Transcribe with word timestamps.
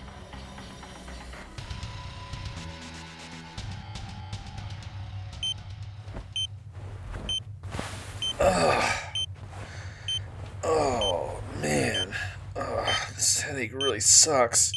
Sucks. 14.15 14.73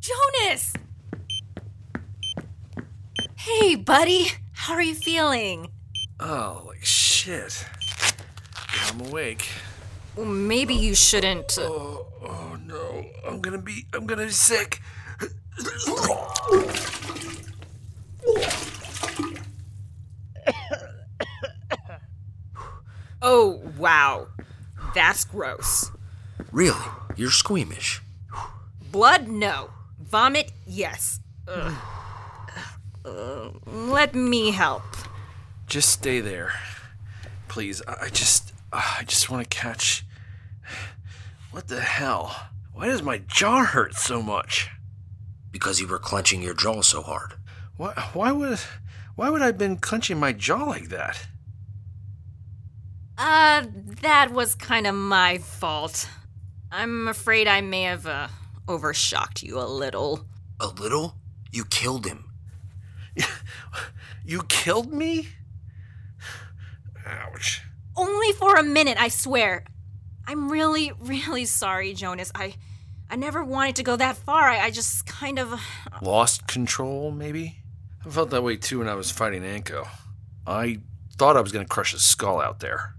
Jonas! 0.00 0.72
Hey, 3.36 3.74
buddy. 3.76 4.26
How 4.52 4.74
are 4.74 4.82
you 4.82 4.94
feeling? 4.94 5.68
Oh, 6.20 6.64
like 6.66 6.84
shit. 6.84 7.66
Yeah, 8.74 8.90
I'm 8.90 9.00
awake. 9.06 9.48
Well, 10.16 10.26
maybe 10.26 10.74
you 10.74 10.94
shouldn't. 10.94 11.58
uh, 11.58 11.62
Oh, 11.62 12.06
oh 12.22 12.58
no. 12.64 13.04
I'm 13.26 13.40
gonna 13.40 13.58
be, 13.58 13.86
I'm 13.92 14.06
gonna 14.06 14.26
be 14.26 14.30
sick. 14.32 14.80
Oh, 23.22 23.62
wow. 23.78 24.28
That's 24.94 25.24
gross. 25.24 25.90
Really? 26.52 26.76
You're 27.16 27.30
squeamish. 27.30 28.02
Blood? 28.94 29.26
No. 29.26 29.70
Vomit? 29.98 30.52
Yes. 30.68 31.18
Ugh. 31.48 31.74
Uh, 33.04 33.50
let 33.66 34.14
me 34.14 34.52
help. 34.52 34.84
Just 35.66 35.88
stay 35.88 36.20
there. 36.20 36.52
Please. 37.48 37.82
I, 37.88 37.96
I 38.02 38.08
just, 38.10 38.52
uh, 38.72 38.98
I 39.00 39.02
just 39.02 39.28
want 39.28 39.42
to 39.42 39.48
catch. 39.48 40.04
What 41.50 41.66
the 41.66 41.80
hell? 41.80 42.50
Why 42.72 42.86
does 42.86 43.02
my 43.02 43.18
jaw 43.18 43.64
hurt 43.64 43.96
so 43.96 44.22
much? 44.22 44.70
Because 45.50 45.80
you 45.80 45.88
were 45.88 45.98
clenching 45.98 46.40
your 46.40 46.54
jaw 46.54 46.80
so 46.82 47.02
hard. 47.02 47.34
Why, 47.76 47.94
why 48.12 48.30
would, 48.30 48.60
why 49.16 49.28
would 49.28 49.42
I 49.42 49.46
have 49.46 49.58
been 49.58 49.76
clenching 49.76 50.20
my 50.20 50.32
jaw 50.32 50.66
like 50.66 50.90
that? 50.90 51.26
Uh, 53.18 53.64
that 54.02 54.30
was 54.32 54.54
kind 54.54 54.86
of 54.86 54.94
my 54.94 55.38
fault. 55.38 56.08
I'm 56.70 57.08
afraid 57.08 57.48
I 57.48 57.60
may 57.60 57.82
have, 57.82 58.06
uh, 58.06 58.28
overshocked 58.68 59.42
you 59.42 59.58
a 59.58 59.66
little. 59.66 60.26
A 60.60 60.68
little? 60.68 61.16
You 61.52 61.64
killed 61.64 62.06
him. 62.06 62.30
You 64.24 64.42
killed 64.44 64.92
me? 64.92 65.28
Ouch. 67.06 67.60
Only 67.96 68.32
for 68.32 68.56
a 68.56 68.62
minute, 68.62 68.96
I 68.98 69.08
swear. 69.08 69.64
I'm 70.26 70.50
really, 70.50 70.92
really 70.98 71.44
sorry, 71.44 71.92
Jonas. 71.92 72.32
I 72.34 72.54
I 73.10 73.16
never 73.16 73.44
wanted 73.44 73.76
to 73.76 73.82
go 73.82 73.96
that 73.96 74.16
far. 74.16 74.48
I, 74.48 74.60
I 74.60 74.70
just 74.70 75.06
kind 75.06 75.38
of 75.38 75.52
uh, 75.52 75.58
Lost 76.00 76.48
control, 76.48 77.10
maybe? 77.10 77.58
I 78.04 78.08
felt 78.08 78.30
that 78.30 78.42
way 78.42 78.56
too 78.56 78.78
when 78.78 78.88
I 78.88 78.94
was 78.94 79.10
fighting 79.10 79.44
Anko. 79.44 79.86
I 80.46 80.80
thought 81.16 81.36
I 81.36 81.40
was 81.40 81.52
going 81.52 81.64
to 81.64 81.68
crush 81.68 81.92
his 81.92 82.02
skull 82.02 82.40
out 82.40 82.60
there. 82.60 82.94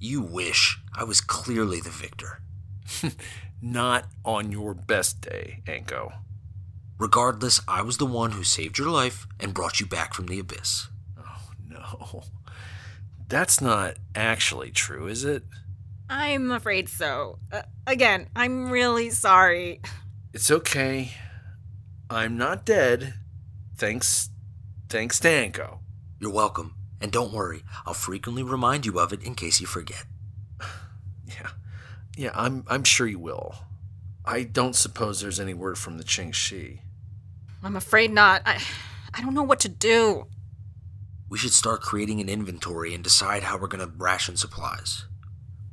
You 0.00 0.22
wish. 0.22 0.78
I 0.94 1.04
was 1.04 1.20
clearly 1.20 1.80
the 1.80 1.90
victor. 1.90 2.40
Not 3.62 4.06
on 4.24 4.52
your 4.52 4.74
best 4.74 5.20
day, 5.20 5.62
Anko. 5.66 6.12
Regardless, 6.98 7.60
I 7.68 7.82
was 7.82 7.98
the 7.98 8.06
one 8.06 8.32
who 8.32 8.44
saved 8.44 8.78
your 8.78 8.88
life 8.88 9.26
and 9.38 9.54
brought 9.54 9.80
you 9.80 9.86
back 9.86 10.14
from 10.14 10.26
the 10.26 10.38
abyss. 10.38 10.88
Oh, 11.18 11.50
no. 11.68 12.22
That's 13.28 13.60
not 13.60 13.96
actually 14.14 14.70
true, 14.70 15.06
is 15.06 15.24
it? 15.24 15.44
I'm 16.08 16.50
afraid 16.50 16.88
so. 16.88 17.38
Uh, 17.52 17.62
again, 17.86 18.28
I'm 18.34 18.70
really 18.70 19.10
sorry. 19.10 19.80
It's 20.32 20.50
okay. 20.50 21.12
I'm 22.08 22.38
not 22.38 22.64
dead. 22.64 23.14
Thanks. 23.76 24.30
Thanks 24.88 25.20
to 25.20 25.28
Anko. 25.28 25.80
You're 26.18 26.32
welcome. 26.32 26.74
And 27.00 27.12
don't 27.12 27.32
worry, 27.32 27.62
I'll 27.86 27.94
frequently 27.94 28.42
remind 28.42 28.86
you 28.86 28.98
of 28.98 29.12
it 29.12 29.22
in 29.22 29.34
case 29.34 29.60
you 29.60 29.66
forget. 29.66 30.04
Yeah. 32.18 32.24
Yeah, 32.24 32.30
I'm 32.34 32.64
I'm 32.66 32.84
sure 32.84 33.06
you 33.06 33.18
will. 33.18 33.54
I 34.24 34.42
don't 34.42 34.74
suppose 34.74 35.20
there's 35.20 35.40
any 35.40 35.54
word 35.54 35.78
from 35.78 35.98
the 35.98 36.04
Ching 36.04 36.32
She. 36.32 36.82
I'm 37.62 37.76
afraid 37.76 38.10
not. 38.12 38.42
I 38.44 38.60
I 39.14 39.22
don't 39.22 39.34
know 39.34 39.42
what 39.44 39.60
to 39.60 39.68
do. 39.68 40.26
We 41.30 41.38
should 41.38 41.52
start 41.52 41.80
creating 41.80 42.20
an 42.20 42.28
inventory 42.28 42.94
and 42.94 43.04
decide 43.04 43.44
how 43.44 43.56
we're 43.58 43.68
gonna 43.68 43.90
ration 43.96 44.36
supplies. 44.36 45.04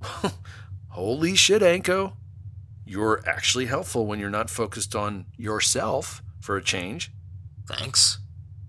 Holy 0.90 1.36
shit, 1.36 1.64
Anko. 1.64 2.16
You're 2.86 3.28
actually 3.28 3.66
helpful 3.66 4.06
when 4.06 4.20
you're 4.20 4.30
not 4.30 4.50
focused 4.50 4.96
on 4.96 5.26
yourself 5.36 6.22
for 6.40 6.56
a 6.56 6.64
change. 6.64 7.12
Thanks. 7.68 8.20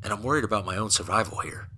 And 0.02 0.12
I'm 0.12 0.22
worried 0.22 0.44
about 0.44 0.64
my 0.64 0.76
own 0.76 0.90
survival 0.90 1.38
here. 1.40 1.68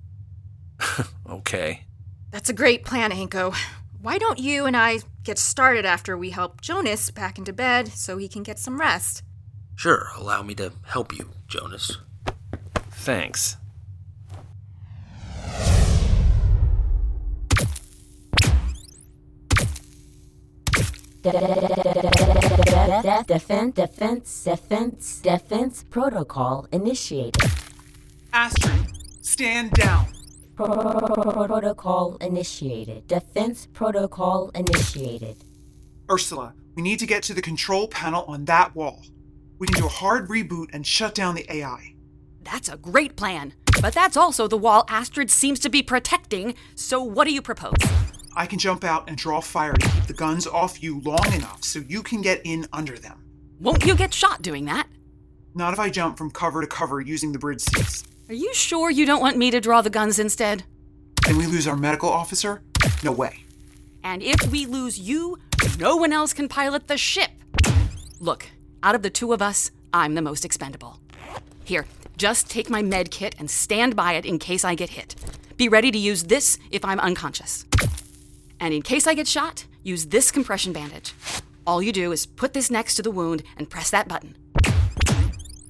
Okay. 1.28 1.84
That's 2.30 2.48
a 2.48 2.54
great 2.54 2.84
plan, 2.84 3.12
Anko. 3.12 3.52
Why 4.00 4.16
don't 4.18 4.38
you 4.38 4.64
and 4.66 4.76
I 4.76 5.00
get 5.24 5.38
started 5.38 5.84
after 5.84 6.16
we 6.16 6.30
help 6.30 6.60
Jonas 6.60 7.10
back 7.10 7.36
into 7.36 7.52
bed 7.52 7.88
so 7.88 8.16
he 8.16 8.28
can 8.28 8.44
get 8.44 8.60
some 8.60 8.78
rest? 8.78 9.24
Sure, 9.74 10.10
allow 10.16 10.42
me 10.42 10.54
to 10.54 10.72
help 10.84 11.12
you, 11.18 11.30
Jonas. 11.48 11.98
Thanks. 12.90 13.56
Defense, 23.26 23.74
defense, 23.74 24.44
defense, 24.44 25.20
defense 25.20 25.84
protocol 25.90 26.68
initiated. 26.70 27.42
Astrid, 28.32 28.86
stand 29.22 29.72
down. 29.72 30.06
Protocol 30.58 32.16
initiated. 32.16 33.06
Defense 33.06 33.68
protocol 33.72 34.50
initiated. 34.56 35.36
Ursula, 36.10 36.52
we 36.74 36.82
need 36.82 36.98
to 36.98 37.06
get 37.06 37.22
to 37.24 37.34
the 37.34 37.40
control 37.40 37.86
panel 37.86 38.24
on 38.24 38.44
that 38.46 38.74
wall. 38.74 39.04
We 39.60 39.68
can 39.68 39.80
do 39.80 39.86
a 39.86 39.88
hard 39.88 40.28
reboot 40.28 40.70
and 40.72 40.84
shut 40.84 41.14
down 41.14 41.36
the 41.36 41.46
AI. 41.48 41.94
That's 42.42 42.68
a 42.68 42.76
great 42.76 43.14
plan. 43.14 43.54
But 43.80 43.94
that's 43.94 44.16
also 44.16 44.48
the 44.48 44.56
wall 44.56 44.84
Astrid 44.88 45.30
seems 45.30 45.60
to 45.60 45.68
be 45.68 45.80
protecting, 45.80 46.56
so 46.74 47.00
what 47.00 47.28
do 47.28 47.32
you 47.32 47.40
propose? 47.40 47.76
I 48.34 48.46
can 48.46 48.58
jump 48.58 48.82
out 48.82 49.08
and 49.08 49.16
draw 49.16 49.40
fire 49.40 49.74
to 49.74 49.88
keep 49.88 50.06
the 50.06 50.12
guns 50.12 50.48
off 50.48 50.82
you 50.82 51.00
long 51.02 51.32
enough 51.34 51.62
so 51.62 51.78
you 51.86 52.02
can 52.02 52.20
get 52.20 52.40
in 52.44 52.66
under 52.72 52.98
them. 52.98 53.24
Won't 53.60 53.86
you 53.86 53.94
get 53.94 54.12
shot 54.12 54.42
doing 54.42 54.64
that? 54.64 54.88
Not 55.54 55.72
if 55.72 55.78
I 55.78 55.88
jump 55.88 56.18
from 56.18 56.32
cover 56.32 56.60
to 56.60 56.66
cover 56.66 57.00
using 57.00 57.30
the 57.30 57.38
bridge 57.38 57.60
seats. 57.60 58.02
Are 58.28 58.34
you 58.34 58.52
sure 58.52 58.90
you 58.90 59.06
don't 59.06 59.22
want 59.22 59.38
me 59.38 59.50
to 59.50 59.58
draw 59.58 59.80
the 59.80 59.88
guns 59.88 60.18
instead? 60.18 60.64
And 61.26 61.38
we 61.38 61.46
lose 61.46 61.66
our 61.66 61.78
medical 61.78 62.10
officer? 62.10 62.60
No 63.02 63.10
way. 63.10 63.44
And 64.04 64.22
if 64.22 64.52
we 64.52 64.66
lose 64.66 64.98
you, 64.98 65.38
no 65.78 65.96
one 65.96 66.12
else 66.12 66.34
can 66.34 66.46
pilot 66.46 66.88
the 66.88 66.98
ship. 66.98 67.30
Look, 68.20 68.50
out 68.82 68.94
of 68.94 69.00
the 69.00 69.08
two 69.08 69.32
of 69.32 69.40
us, 69.40 69.70
I'm 69.94 70.14
the 70.14 70.20
most 70.20 70.44
expendable. 70.44 71.00
Here, 71.64 71.86
just 72.18 72.50
take 72.50 72.68
my 72.68 72.82
med 72.82 73.10
kit 73.10 73.34
and 73.38 73.50
stand 73.50 73.96
by 73.96 74.12
it 74.12 74.26
in 74.26 74.38
case 74.38 74.62
I 74.62 74.74
get 74.74 74.90
hit. 74.90 75.14
Be 75.56 75.70
ready 75.70 75.90
to 75.90 75.96
use 75.96 76.24
this 76.24 76.58
if 76.70 76.84
I'm 76.84 77.00
unconscious. 77.00 77.64
And 78.60 78.74
in 78.74 78.82
case 78.82 79.06
I 79.06 79.14
get 79.14 79.26
shot, 79.26 79.64
use 79.82 80.04
this 80.04 80.30
compression 80.30 80.74
bandage. 80.74 81.14
All 81.66 81.82
you 81.82 81.92
do 81.92 82.12
is 82.12 82.26
put 82.26 82.52
this 82.52 82.70
next 82.70 82.96
to 82.96 83.02
the 83.02 83.10
wound 83.10 83.42
and 83.56 83.70
press 83.70 83.88
that 83.88 84.06
button. 84.06 84.36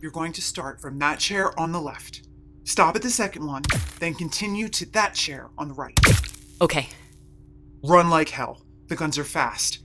You're 0.03 0.11
going 0.11 0.33
to 0.33 0.43
start 0.43 0.81
from 0.81 0.99
that 0.99 1.21
chair 1.21 1.57
on 1.57 1.71
the 1.71 1.81
left. 1.81 2.23
Stop 2.69 2.95
at 2.97 3.01
the 3.01 3.09
second 3.09 3.47
one, 3.47 3.63
then 3.99 4.13
continue 4.13 4.69
to 4.69 4.85
that 4.93 5.15
chair 5.15 5.49
on 5.57 5.69
the 5.69 5.75
right. 5.75 5.99
Okay. 6.61 6.87
Run 7.83 8.11
like 8.11 8.29
hell. 8.29 8.63
The 8.89 8.95
guns 8.95 9.17
are 9.17 9.25
fast. 9.25 9.79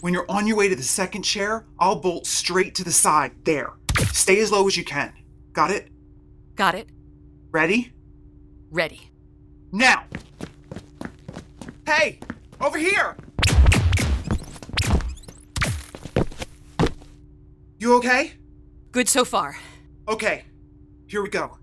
When 0.00 0.14
you're 0.14 0.24
on 0.30 0.46
your 0.46 0.56
way 0.56 0.70
to 0.70 0.74
the 0.74 0.82
second 0.82 1.22
chair, 1.22 1.66
I'll 1.78 2.00
bolt 2.00 2.26
straight 2.26 2.74
to 2.76 2.82
the 2.82 2.90
side. 2.90 3.32
There. 3.44 3.74
Stay 4.10 4.40
as 4.40 4.50
low 4.50 4.66
as 4.66 4.74
you 4.74 4.84
can. 4.84 5.12
Got 5.52 5.70
it? 5.70 5.90
Got 6.54 6.76
it. 6.76 6.88
Ready? 7.50 7.92
Ready. 8.70 9.10
Now! 9.70 10.04
Hey! 11.86 12.20
Over 12.58 12.78
here! 12.78 13.18
You 17.78 17.96
okay? 17.96 18.32
Good 18.92 19.10
so 19.10 19.26
far. 19.26 19.58
Okay. 20.08 20.44
Here 21.10 21.22
we 21.22 21.28
go. 21.28 21.58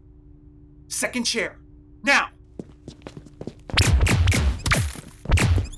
Second 0.90 1.24
chair. 1.24 1.58
Now! 2.04 2.28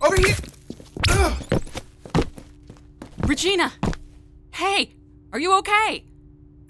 Over 0.01 0.15
here! 0.15 0.35
Ugh. 1.09 1.61
Regina! 3.27 3.71
Hey! 4.51 4.95
Are 5.31 5.39
you 5.39 5.55
okay? 5.59 6.03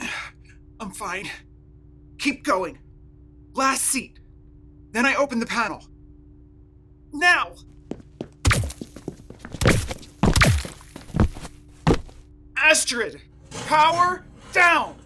I'm 0.82 0.92
fine. 0.92 1.30
Keep 2.18 2.44
going. 2.44 2.80
Last 3.54 3.86
seat. 3.86 4.20
Then 4.92 5.06
I 5.06 5.16
open 5.16 5.40
the 5.40 5.46
panel. 5.46 5.86
Now! 7.14 7.54
Astrid! 12.58 13.22
Power 13.68 14.26
down! 14.52 14.99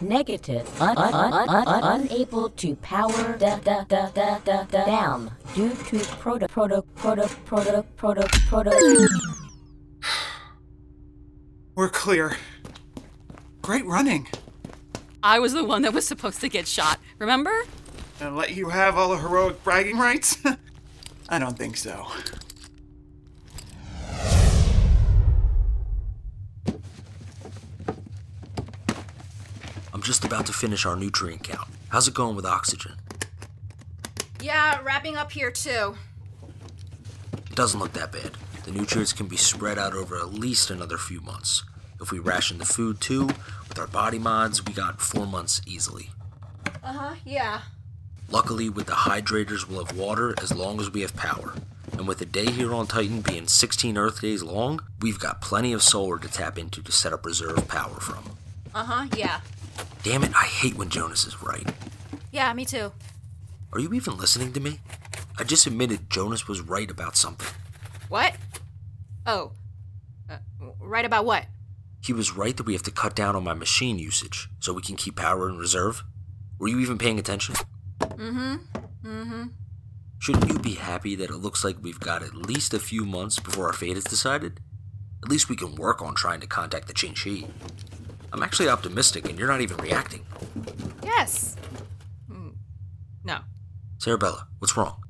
Negative. 0.00 0.68
Un- 0.80 0.96
un- 0.96 1.14
un- 1.14 1.48
un- 1.48 1.68
un- 1.68 2.00
unable 2.02 2.50
to 2.50 2.74
power 2.76 3.36
da- 3.38 3.56
da- 3.56 3.84
da- 3.84 4.10
da- 4.10 4.38
da- 4.44 4.64
da- 4.64 4.84
down 4.84 5.30
due 5.54 5.70
to 5.88 5.98
proto 6.20 6.46
proto 6.48 6.82
proto 6.96 7.28
proto 7.44 7.82
proto 7.96 8.26
proto. 8.48 8.70
We're 11.74 11.88
clear. 11.88 12.36
Great 13.62 13.84
running. 13.86 14.28
I 15.22 15.38
was 15.38 15.52
the 15.52 15.64
one 15.64 15.82
that 15.82 15.92
was 15.92 16.06
supposed 16.06 16.40
to 16.42 16.48
get 16.48 16.68
shot, 16.68 16.98
remember? 17.18 17.64
And 18.20 18.36
let 18.36 18.54
you 18.54 18.68
have 18.68 18.96
all 18.96 19.10
the 19.10 19.18
heroic 19.18 19.62
bragging 19.64 19.98
rights? 19.98 20.38
I 21.28 21.38
don't 21.38 21.58
think 21.58 21.76
so. 21.76 22.06
Just 30.06 30.24
about 30.24 30.46
to 30.46 30.52
finish 30.52 30.86
our 30.86 30.94
nutrient 30.94 31.42
count. 31.42 31.68
How's 31.88 32.06
it 32.06 32.14
going 32.14 32.36
with 32.36 32.46
oxygen? 32.46 32.92
Yeah, 34.40 34.80
wrapping 34.84 35.16
up 35.16 35.32
here 35.32 35.50
too. 35.50 35.96
It 37.32 37.56
doesn't 37.56 37.80
look 37.80 37.92
that 37.94 38.12
bad. 38.12 38.32
The 38.64 38.70
nutrients 38.70 39.12
can 39.12 39.26
be 39.26 39.36
spread 39.36 39.78
out 39.78 39.94
over 39.94 40.16
at 40.16 40.32
least 40.32 40.70
another 40.70 40.96
few 40.96 41.20
months. 41.20 41.64
If 42.00 42.12
we 42.12 42.20
ration 42.20 42.58
the 42.58 42.64
food 42.64 43.00
too, 43.00 43.26
with 43.68 43.78
our 43.78 43.88
body 43.88 44.20
mods, 44.20 44.64
we 44.64 44.72
got 44.72 45.00
four 45.00 45.26
months 45.26 45.60
easily. 45.66 46.10
Uh 46.84 46.92
huh, 46.92 47.14
yeah. 47.24 47.62
Luckily, 48.30 48.68
with 48.68 48.86
the 48.86 48.92
hydrators, 48.92 49.66
we'll 49.68 49.84
have 49.84 49.96
water 49.96 50.34
as 50.40 50.54
long 50.54 50.80
as 50.80 50.90
we 50.90 51.00
have 51.00 51.16
power. 51.16 51.54
And 51.92 52.06
with 52.06 52.18
the 52.18 52.26
day 52.26 52.50
here 52.50 52.74
on 52.74 52.86
Titan 52.86 53.22
being 53.22 53.48
16 53.48 53.96
Earth 53.96 54.20
days 54.20 54.42
long, 54.42 54.80
we've 55.00 55.18
got 55.18 55.40
plenty 55.40 55.72
of 55.72 55.82
solar 55.82 56.18
to 56.18 56.28
tap 56.28 56.58
into 56.58 56.82
to 56.82 56.92
set 56.92 57.12
up 57.12 57.24
reserve 57.26 57.66
power 57.66 57.98
from. 58.00 58.36
Uh 58.76 58.84
huh, 58.84 59.06
yeah. 59.16 59.40
Damn 60.02 60.22
it, 60.22 60.36
I 60.36 60.44
hate 60.44 60.74
when 60.76 60.90
Jonas 60.90 61.24
is 61.24 61.42
right. 61.42 61.66
Yeah, 62.30 62.52
me 62.52 62.66
too. 62.66 62.92
Are 63.72 63.80
you 63.80 63.90
even 63.94 64.18
listening 64.18 64.52
to 64.52 64.60
me? 64.60 64.80
I 65.38 65.44
just 65.44 65.66
admitted 65.66 66.10
Jonas 66.10 66.46
was 66.46 66.60
right 66.60 66.90
about 66.90 67.16
something. 67.16 67.48
What? 68.10 68.34
Oh. 69.24 69.52
Uh, 70.28 70.36
right 70.78 71.06
about 71.06 71.24
what? 71.24 71.46
He 72.04 72.12
was 72.12 72.36
right 72.36 72.54
that 72.54 72.66
we 72.66 72.74
have 72.74 72.82
to 72.82 72.90
cut 72.90 73.16
down 73.16 73.34
on 73.34 73.44
my 73.44 73.54
machine 73.54 73.98
usage 73.98 74.50
so 74.60 74.74
we 74.74 74.82
can 74.82 74.96
keep 74.96 75.16
power 75.16 75.48
in 75.48 75.56
reserve. 75.56 76.04
Were 76.58 76.68
you 76.68 76.78
even 76.80 76.98
paying 76.98 77.18
attention? 77.18 77.54
Mm 78.00 78.32
hmm. 78.34 78.56
Mm 79.08 79.26
hmm. 79.26 79.44
Shouldn't 80.18 80.52
you 80.52 80.58
be 80.58 80.74
happy 80.74 81.14
that 81.16 81.30
it 81.30 81.36
looks 81.38 81.64
like 81.64 81.76
we've 81.80 81.98
got 81.98 82.22
at 82.22 82.34
least 82.34 82.74
a 82.74 82.78
few 82.78 83.06
months 83.06 83.40
before 83.40 83.68
our 83.68 83.72
fate 83.72 83.96
is 83.96 84.04
decided? 84.04 84.60
At 85.22 85.30
least 85.30 85.48
we 85.48 85.56
can 85.56 85.76
work 85.76 86.02
on 86.02 86.14
trying 86.14 86.40
to 86.40 86.46
contact 86.46 86.88
the 86.88 86.92
Ching 86.92 87.14
She. 87.14 87.46
I'm 88.32 88.42
actually 88.42 88.68
optimistic 88.68 89.28
and 89.28 89.38
you're 89.38 89.48
not 89.48 89.60
even 89.60 89.76
reacting. 89.78 90.24
Yes. 91.02 91.56
Mm, 92.30 92.54
No. 93.24 93.38
Serebella, 93.98 94.46
what's 94.58 94.76
wrong? 94.76 95.02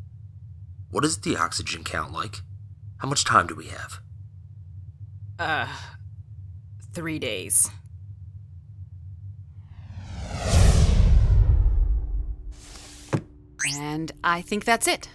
What 0.90 1.04
is 1.04 1.18
the 1.20 1.36
oxygen 1.36 1.82
count 1.84 2.12
like? 2.12 2.40
How 2.98 3.08
much 3.08 3.24
time 3.24 3.46
do 3.46 3.54
we 3.54 3.66
have? 3.66 4.00
Uh. 5.38 5.66
Three 6.94 7.18
days. 7.18 7.70
And 13.78 14.12
I 14.22 14.42
think 14.42 14.64
that's 14.64 14.86
it. 14.86 15.08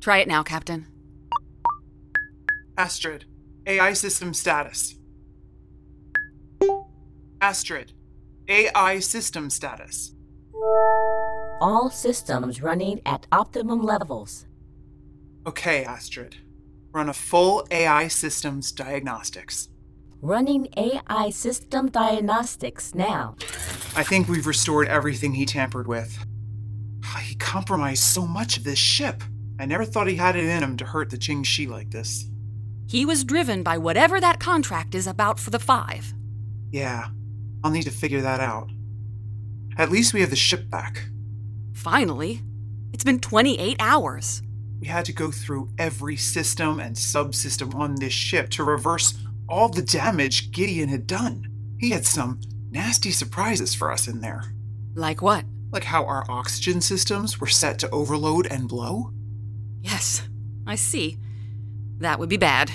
Try 0.00 0.18
it 0.18 0.28
now, 0.28 0.42
Captain. 0.42 0.86
Astrid, 2.76 3.26
AI 3.66 3.92
system 3.92 4.32
status. 4.34 4.94
Astrid, 7.42 7.94
AI 8.48 8.98
system 8.98 9.48
status. 9.48 10.12
All 11.62 11.90
systems 11.90 12.60
running 12.60 13.00
at 13.06 13.26
optimum 13.32 13.82
levels. 13.82 14.46
Okay, 15.46 15.82
Astrid. 15.84 16.36
Run 16.92 17.08
a 17.08 17.14
full 17.14 17.66
AI 17.70 18.08
systems 18.08 18.72
diagnostics. 18.72 19.70
Running 20.20 20.68
AI 20.76 21.30
system 21.30 21.88
diagnostics 21.88 22.94
now. 22.94 23.36
I 23.96 24.02
think 24.02 24.28
we've 24.28 24.46
restored 24.46 24.88
everything 24.88 25.32
he 25.32 25.46
tampered 25.46 25.86
with. 25.86 26.18
Ah, 27.06 27.22
he 27.24 27.36
compromised 27.36 28.02
so 28.02 28.26
much 28.26 28.58
of 28.58 28.64
this 28.64 28.78
ship. 28.78 29.22
I 29.58 29.64
never 29.64 29.86
thought 29.86 30.08
he 30.08 30.16
had 30.16 30.36
it 30.36 30.44
in 30.44 30.62
him 30.62 30.76
to 30.76 30.84
hurt 30.84 31.08
the 31.08 31.16
Ching 31.16 31.42
She 31.42 31.66
like 31.66 31.90
this. 31.90 32.26
He 32.86 33.06
was 33.06 33.24
driven 33.24 33.62
by 33.62 33.78
whatever 33.78 34.20
that 34.20 34.40
contract 34.40 34.94
is 34.94 35.06
about 35.06 35.40
for 35.40 35.48
the 35.48 35.58
five. 35.58 36.12
Yeah, 36.70 37.08
I'll 37.62 37.70
need 37.70 37.84
to 37.84 37.90
figure 37.90 38.20
that 38.20 38.40
out. 38.40 38.70
At 39.78 39.90
least 39.90 40.14
we 40.14 40.20
have 40.20 40.30
the 40.30 40.36
ship 40.36 40.68
back. 40.68 41.04
Finally. 41.74 42.42
It's 42.92 43.04
been 43.04 43.20
28 43.20 43.76
hours. 43.78 44.42
We 44.80 44.88
had 44.88 45.04
to 45.06 45.12
go 45.12 45.30
through 45.30 45.70
every 45.78 46.16
system 46.16 46.80
and 46.80 46.96
subsystem 46.96 47.74
on 47.74 47.96
this 47.96 48.12
ship 48.12 48.50
to 48.50 48.64
reverse 48.64 49.14
all 49.48 49.68
the 49.68 49.82
damage 49.82 50.52
Gideon 50.52 50.88
had 50.88 51.06
done. 51.06 51.46
He 51.78 51.90
had 51.90 52.06
some 52.06 52.40
nasty 52.70 53.10
surprises 53.10 53.74
for 53.74 53.90
us 53.90 54.08
in 54.08 54.20
there. 54.20 54.44
Like 54.94 55.22
what? 55.22 55.44
Like 55.70 55.84
how 55.84 56.04
our 56.04 56.24
oxygen 56.28 56.80
systems 56.80 57.40
were 57.40 57.46
set 57.46 57.78
to 57.80 57.90
overload 57.90 58.46
and 58.46 58.68
blow? 58.68 59.12
Yes, 59.80 60.28
I 60.66 60.74
see. 60.74 61.18
That 61.98 62.18
would 62.18 62.28
be 62.28 62.36
bad. 62.36 62.70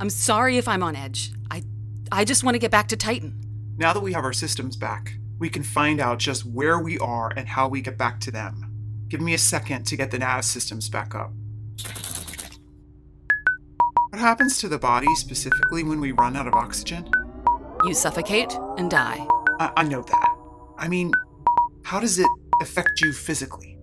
I'm 0.00 0.10
sorry 0.10 0.56
if 0.56 0.68
I'm 0.68 0.82
on 0.82 0.96
edge. 0.96 1.32
I 1.50 1.62
I 2.10 2.24
just 2.24 2.44
want 2.44 2.54
to 2.54 2.58
get 2.58 2.70
back 2.70 2.88
to 2.88 2.96
Titan. 2.96 3.38
Now 3.78 3.92
that 3.92 4.00
we 4.00 4.12
have 4.12 4.24
our 4.24 4.32
systems 4.32 4.76
back, 4.76 5.14
we 5.38 5.48
can 5.48 5.62
find 5.62 6.00
out 6.00 6.18
just 6.18 6.44
where 6.44 6.80
we 6.80 6.98
are 6.98 7.32
and 7.36 7.46
how 7.46 7.68
we 7.68 7.80
get 7.80 7.96
back 7.96 8.18
to 8.22 8.32
them. 8.32 8.64
Give 9.06 9.20
me 9.20 9.34
a 9.34 9.38
second 9.38 9.86
to 9.86 9.96
get 9.96 10.10
the 10.10 10.18
nav 10.18 10.44
systems 10.44 10.88
back 10.88 11.14
up. 11.14 11.30
What 14.10 14.18
happens 14.18 14.58
to 14.58 14.68
the 14.68 14.78
body 14.78 15.14
specifically 15.14 15.84
when 15.84 16.00
we 16.00 16.10
run 16.10 16.34
out 16.34 16.48
of 16.48 16.54
oxygen? 16.54 17.08
You 17.84 17.94
suffocate 17.94 18.52
and 18.78 18.90
die. 18.90 19.24
I, 19.60 19.70
I 19.76 19.82
know 19.84 20.02
that. 20.02 20.36
I 20.76 20.88
mean, 20.88 21.12
how 21.84 22.00
does 22.00 22.18
it 22.18 22.26
affect 22.60 23.00
you 23.00 23.12
physically? 23.12 23.78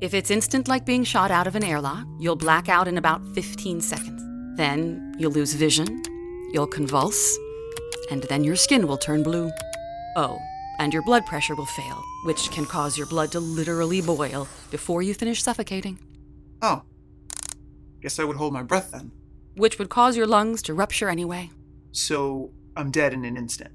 If 0.00 0.14
it's 0.14 0.30
instant 0.30 0.68
like 0.68 0.86
being 0.86 1.04
shot 1.04 1.30
out 1.30 1.46
of 1.46 1.54
an 1.54 1.64
airlock, 1.64 2.06
you'll 2.18 2.34
black 2.34 2.70
out 2.70 2.88
in 2.88 2.96
about 2.96 3.20
15 3.34 3.82
seconds. 3.82 4.22
Then 4.56 5.14
you'll 5.18 5.32
lose 5.32 5.52
vision, 5.52 6.02
you'll 6.54 6.66
convulse, 6.66 7.36
and 8.10 8.22
then 8.24 8.44
your 8.44 8.56
skin 8.56 8.86
will 8.86 8.96
turn 8.98 9.22
blue. 9.22 9.50
Oh, 10.16 10.38
and 10.78 10.92
your 10.92 11.02
blood 11.02 11.24
pressure 11.26 11.54
will 11.54 11.66
fail, 11.66 12.02
which 12.24 12.50
can 12.50 12.66
cause 12.66 12.96
your 12.98 13.06
blood 13.06 13.32
to 13.32 13.40
literally 13.40 14.00
boil 14.00 14.48
before 14.70 15.02
you 15.02 15.14
finish 15.14 15.42
suffocating, 15.42 15.98
Oh. 16.62 16.82
Guess 18.00 18.18
I 18.18 18.24
would 18.24 18.36
hold 18.36 18.52
my 18.52 18.62
breath 18.62 18.90
then. 18.92 19.12
which 19.56 19.78
would 19.78 19.88
cause 19.88 20.16
your 20.16 20.26
lungs 20.26 20.60
to 20.62 20.74
rupture 20.74 21.08
anyway. 21.08 21.50
So 21.92 22.50
I'm 22.76 22.90
dead 22.90 23.12
in 23.12 23.24
an 23.24 23.36
instant. 23.36 23.70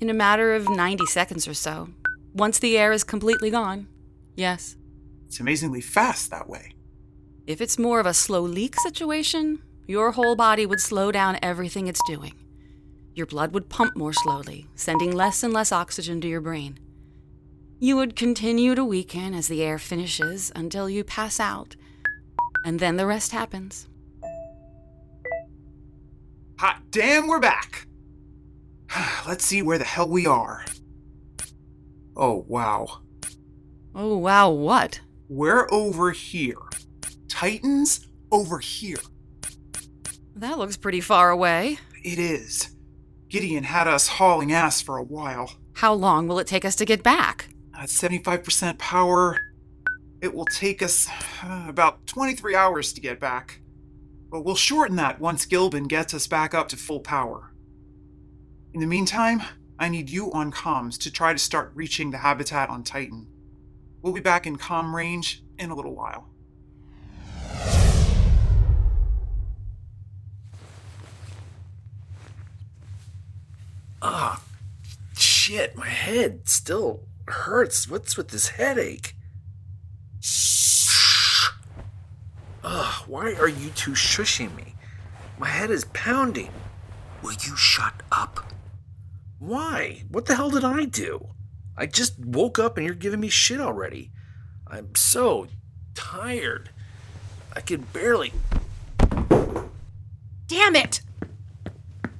In 0.00 0.10
a 0.10 0.14
matter 0.14 0.54
of 0.54 0.68
90 0.68 1.06
seconds 1.06 1.46
or 1.46 1.54
so, 1.54 1.88
once 2.34 2.58
the 2.58 2.76
air 2.78 2.92
is 2.92 3.04
completely 3.04 3.50
gone. 3.50 3.86
Yes. 4.34 4.76
It's 5.26 5.38
amazingly 5.40 5.80
fast 5.80 6.30
that 6.30 6.48
way. 6.48 6.72
If 7.46 7.60
it's 7.60 7.78
more 7.78 8.00
of 8.00 8.06
a 8.06 8.14
slow 8.14 8.40
leak 8.42 8.74
situation, 8.80 9.62
your 9.86 10.12
whole 10.12 10.34
body 10.36 10.66
would 10.66 10.80
slow 10.80 11.12
down 11.12 11.38
everything 11.42 11.86
it's 11.86 12.00
doing. 12.06 12.34
Your 13.14 13.26
blood 13.26 13.52
would 13.52 13.68
pump 13.68 13.96
more 13.96 14.12
slowly, 14.12 14.66
sending 14.74 15.12
less 15.12 15.42
and 15.42 15.52
less 15.52 15.72
oxygen 15.72 16.20
to 16.20 16.28
your 16.28 16.40
brain. 16.40 16.78
You 17.78 17.96
would 17.96 18.14
continue 18.14 18.74
to 18.74 18.84
weaken 18.84 19.34
as 19.34 19.48
the 19.48 19.62
air 19.62 19.78
finishes 19.78 20.52
until 20.54 20.88
you 20.88 21.02
pass 21.02 21.40
out, 21.40 21.76
And 22.64 22.78
then 22.78 22.96
the 22.96 23.06
rest 23.06 23.32
happens. 23.32 23.88
Hot 26.58 26.82
damn, 26.90 27.26
we're 27.26 27.40
back! 27.40 27.86
Let's 29.26 29.44
see 29.44 29.62
where 29.62 29.78
the 29.78 29.84
hell 29.84 30.08
we 30.08 30.26
are. 30.26 30.64
Oh, 32.16 32.44
wow. 32.46 33.00
Oh, 33.94 34.18
wow, 34.18 34.50
what? 34.50 35.00
We're 35.28 35.66
over 35.72 36.10
here. 36.10 36.58
Titan's 37.28 38.06
over 38.30 38.58
here. 38.58 38.98
That 40.36 40.58
looks 40.58 40.76
pretty 40.76 41.00
far 41.00 41.30
away. 41.30 41.78
It 42.04 42.18
is. 42.18 42.76
Gideon 43.30 43.62
had 43.62 43.86
us 43.86 44.08
hauling 44.08 44.52
ass 44.52 44.82
for 44.82 44.98
a 44.98 45.04
while. 45.04 45.52
How 45.74 45.94
long 45.94 46.26
will 46.26 46.40
it 46.40 46.48
take 46.48 46.64
us 46.64 46.74
to 46.76 46.84
get 46.84 47.04
back? 47.04 47.48
At 47.78 47.88
75% 47.88 48.76
power, 48.76 49.38
it 50.20 50.34
will 50.34 50.44
take 50.44 50.82
us 50.82 51.08
uh, 51.42 51.64
about 51.68 52.06
23 52.08 52.56
hours 52.56 52.92
to 52.92 53.00
get 53.00 53.20
back. 53.20 53.60
But 54.30 54.44
we'll 54.44 54.56
shorten 54.56 54.96
that 54.96 55.20
once 55.20 55.46
Gilbin 55.46 55.86
gets 55.88 56.12
us 56.12 56.26
back 56.26 56.54
up 56.54 56.68
to 56.68 56.76
full 56.76 56.98
power. 56.98 57.52
In 58.74 58.80
the 58.80 58.86
meantime, 58.86 59.42
I 59.78 59.88
need 59.88 60.10
you 60.10 60.32
on 60.32 60.50
comms 60.50 60.98
to 60.98 61.10
try 61.10 61.32
to 61.32 61.38
start 61.38 61.70
reaching 61.74 62.10
the 62.10 62.18
habitat 62.18 62.68
on 62.68 62.82
Titan. 62.82 63.28
We'll 64.02 64.12
be 64.12 64.20
back 64.20 64.44
in 64.44 64.58
comm 64.58 64.92
range 64.92 65.44
in 65.56 65.70
a 65.70 65.76
little 65.76 65.94
while. 65.94 66.28
Ah, 74.02 74.42
shit, 75.16 75.76
my 75.76 75.88
head 75.88 76.48
still 76.48 77.00
hurts. 77.28 77.88
What's 77.88 78.16
with 78.16 78.28
this 78.28 78.50
headache? 78.50 79.14
Ugh, 82.62 83.04
why 83.06 83.34
are 83.34 83.48
you 83.48 83.70
two 83.70 83.92
shushing 83.92 84.54
me? 84.56 84.74
My 85.38 85.48
head 85.48 85.70
is 85.70 85.86
pounding. 85.86 86.50
Will 87.22 87.32
you 87.32 87.56
shut 87.56 87.94
up? 88.12 88.52
Why? 89.38 90.04
What 90.08 90.26
the 90.26 90.34
hell 90.34 90.50
did 90.50 90.64
I 90.64 90.84
do? 90.84 91.28
I 91.76 91.86
just 91.86 92.18
woke 92.18 92.58
up 92.58 92.76
and 92.76 92.84
you're 92.84 92.94
giving 92.94 93.20
me 93.20 93.28
shit 93.28 93.60
already. 93.60 94.10
I'm 94.66 94.94
so 94.94 95.46
tired. 95.94 96.70
I 97.54 97.60
can 97.60 97.82
barely. 97.92 98.32
Damn 100.46 100.76
it! 100.76 101.00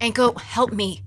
Anko, 0.01 0.33
help 0.35 0.73
me. 0.73 1.03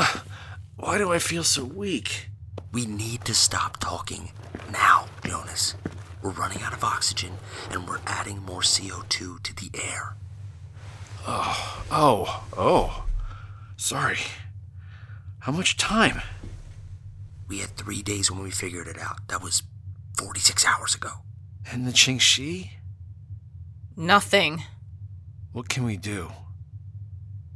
Why 0.76 0.98
do 0.98 1.12
I 1.12 1.18
feel 1.18 1.44
so 1.44 1.64
weak? 1.64 2.28
We 2.72 2.86
need 2.86 3.24
to 3.24 3.34
stop 3.34 3.78
talking 3.80 4.32
now, 4.72 5.06
Jonas. 5.26 5.74
We're 6.22 6.30
running 6.30 6.62
out 6.62 6.72
of 6.72 6.84
oxygen 6.84 7.32
and 7.70 7.88
we're 7.88 8.00
adding 8.06 8.42
more 8.42 8.60
CO2 8.60 9.42
to 9.42 9.54
the 9.56 9.70
air. 9.74 10.16
Oh, 11.26 11.84
oh. 11.90 12.44
Oh. 12.56 13.04
Sorry. 13.76 14.18
How 15.40 15.52
much 15.52 15.76
time? 15.76 16.20
We 17.48 17.58
had 17.58 17.70
three 17.70 18.02
days 18.02 18.30
when 18.30 18.42
we 18.42 18.50
figured 18.50 18.86
it 18.86 18.98
out. 18.98 19.26
That 19.28 19.42
was 19.42 19.62
46 20.18 20.64
hours 20.66 20.94
ago. 20.94 21.10
And 21.70 21.86
the 21.86 21.92
Ching 21.92 22.18
She? 22.18 22.72
Nothing. 23.96 24.62
What 25.52 25.68
can 25.68 25.84
we 25.84 25.96
do? 25.96 26.30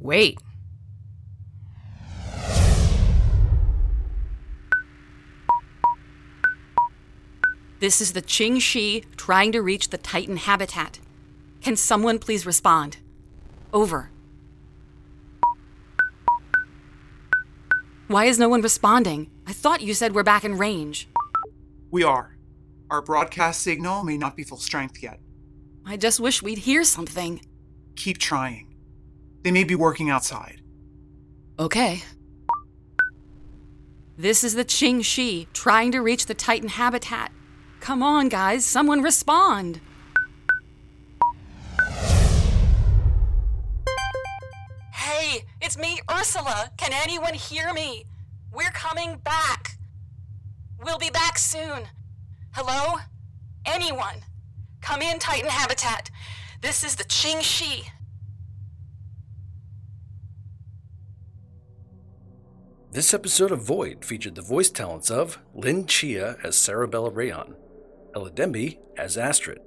Wait. 0.00 0.38
This 7.84 8.00
is 8.00 8.14
the 8.14 8.22
Ching 8.22 8.60
She 8.60 9.04
trying 9.18 9.52
to 9.52 9.60
reach 9.60 9.90
the 9.90 9.98
Titan 9.98 10.38
habitat. 10.38 11.00
Can 11.60 11.76
someone 11.76 12.18
please 12.18 12.46
respond? 12.46 12.96
Over. 13.74 14.10
Why 18.06 18.24
is 18.24 18.38
no 18.38 18.48
one 18.48 18.62
responding? 18.62 19.30
I 19.46 19.52
thought 19.52 19.82
you 19.82 19.92
said 19.92 20.14
we're 20.14 20.22
back 20.22 20.46
in 20.46 20.56
range. 20.56 21.10
We 21.90 22.02
are. 22.02 22.34
Our 22.88 23.02
broadcast 23.02 23.60
signal 23.60 24.02
may 24.02 24.16
not 24.16 24.34
be 24.34 24.44
full 24.44 24.56
strength 24.56 25.02
yet. 25.02 25.20
I 25.84 25.98
just 25.98 26.20
wish 26.20 26.42
we'd 26.42 26.60
hear 26.60 26.84
something. 26.84 27.42
Keep 27.96 28.16
trying. 28.16 28.74
They 29.42 29.50
may 29.50 29.64
be 29.64 29.74
working 29.74 30.08
outside. 30.08 30.62
Okay. 31.58 32.02
This 34.16 34.42
is 34.42 34.54
the 34.54 34.64
Ching 34.64 35.02
She 35.02 35.48
trying 35.52 35.92
to 35.92 36.00
reach 36.00 36.24
the 36.24 36.32
Titan 36.32 36.70
habitat. 36.70 37.30
Come 37.84 38.02
on, 38.02 38.30
guys, 38.30 38.64
someone 38.64 39.02
respond. 39.02 39.78
Hey, 44.90 45.44
it's 45.60 45.76
me, 45.76 46.00
Ursula. 46.10 46.70
Can 46.78 46.92
anyone 46.94 47.34
hear 47.34 47.74
me? 47.74 48.06
We're 48.50 48.70
coming 48.70 49.18
back. 49.18 49.76
We'll 50.82 50.96
be 50.96 51.10
back 51.10 51.36
soon. 51.36 51.88
Hello? 52.52 53.00
Anyone? 53.66 54.22
Come 54.80 55.02
in, 55.02 55.18
Titan 55.18 55.50
Habitat. 55.50 56.10
This 56.62 56.84
is 56.84 56.96
the 56.96 57.04
Ching 57.04 57.42
She. 57.42 57.84
This 62.92 63.12
episode 63.12 63.52
of 63.52 63.60
Void 63.60 64.06
featured 64.06 64.36
the 64.36 64.40
voice 64.40 64.70
talents 64.70 65.10
of 65.10 65.36
Lynn 65.52 65.84
Chia 65.84 66.38
as 66.42 66.56
Serebella 66.56 67.14
Rayon, 67.14 67.56
Ella 68.14 68.30
Demby 68.30 68.78
as 68.97 69.18
Astrid, 69.18 69.59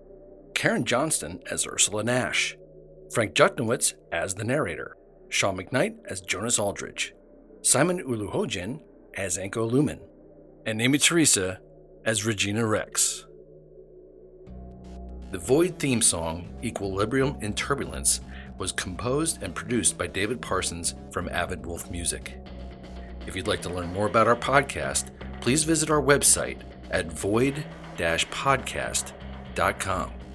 Karen 0.53 0.85
Johnston 0.85 1.41
as 1.51 1.67
Ursula 1.67 2.03
Nash, 2.03 2.57
Frank 3.11 3.33
Jutnowitz 3.33 3.93
as 4.11 4.35
the 4.35 4.43
narrator, 4.43 4.95
Sean 5.29 5.57
McKnight 5.57 5.97
as 6.05 6.21
Jonas 6.21 6.59
Aldridge, 6.59 7.13
Simon 7.61 8.03
Uluhojin 8.03 8.81
as 9.15 9.37
Anko 9.37 9.65
Lumen, 9.65 9.99
and 10.65 10.81
Amy 10.81 10.97
Teresa 10.97 11.59
as 12.05 12.25
Regina 12.25 12.65
Rex. 12.65 13.25
The 15.31 15.37
Void 15.37 15.77
theme 15.77 16.01
song, 16.01 16.47
Equilibrium 16.63 17.37
in 17.41 17.53
Turbulence, 17.53 18.21
was 18.57 18.71
composed 18.71 19.43
and 19.43 19.53
produced 19.53 19.97
by 19.97 20.07
David 20.07 20.41
Parsons 20.41 20.95
from 21.11 21.27
Avid 21.29 21.65
Wolf 21.65 21.91
Music. 21.91 22.39
If 23.27 23.35
you'd 23.35 23.47
like 23.47 23.61
to 23.63 23.69
learn 23.69 23.91
more 23.91 24.07
about 24.07 24.27
our 24.27 24.37
podcast, 24.37 25.09
please 25.41 25.65
visit 25.65 25.89
our 25.89 26.01
website 26.01 26.61
at 26.91 27.11
void-podcast.com. 27.97 30.26